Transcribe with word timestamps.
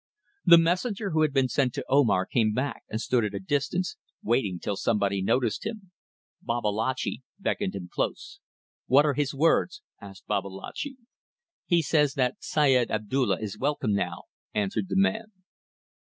The 0.45 0.57
messenger 0.57 1.11
who 1.11 1.21
had 1.21 1.31
been 1.31 1.47
sent 1.47 1.75
to 1.75 1.85
Omar 1.87 2.25
came 2.25 2.55
back 2.55 2.81
and 2.89 2.99
stood 2.99 3.23
at 3.23 3.35
a 3.35 3.39
distance, 3.39 3.97
waiting 4.23 4.57
till 4.57 4.75
somebody 4.75 5.21
noticed 5.21 5.63
him. 5.63 5.91
Babalatchi 6.41 7.21
beckoned 7.37 7.75
him 7.75 7.87
close. 7.93 8.39
"What 8.87 9.05
are 9.05 9.13
his 9.13 9.35
words?" 9.35 9.83
asked 10.01 10.25
Babalatchi. 10.25 10.97
"He 11.67 11.83
says 11.83 12.15
that 12.15 12.37
Syed 12.39 12.89
Abdulla 12.89 13.37
is 13.41 13.59
welcome 13.59 13.93
now," 13.93 14.23
answered 14.55 14.89
the 14.89 14.97
man. 14.97 15.33